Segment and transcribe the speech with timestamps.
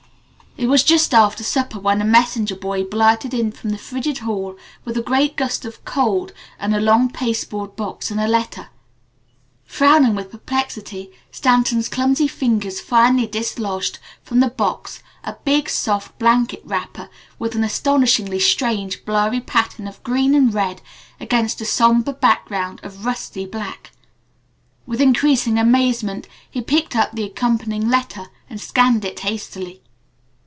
[0.57, 4.57] It was just after supper when a messenger boy blurted in from the frigid hall
[4.85, 8.67] with a great gust of cold and a long pasteboard box and a letter.
[9.63, 16.61] Frowning with perplexity Stanton's clumsy fingers finally dislodged from the box a big, soft blanket
[16.65, 17.09] wrapper
[17.39, 20.81] with an astonishingly strange, blurry pattern of green and red
[21.19, 23.93] against a somber background of rusty black.
[24.85, 29.81] With increasing amazement he picked up the accompanying letter and scanned it hastily.